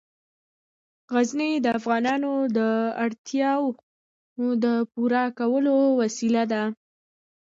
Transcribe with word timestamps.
غزني 1.13 1.51
د 1.61 1.67
افغانانو 1.79 2.31
د 2.57 2.59
اړتیاوو 3.05 3.71
د 4.63 4.65
پوره 4.93 5.23
کولو 5.39 5.77
وسیله 5.99 6.43
ده. 6.51 6.63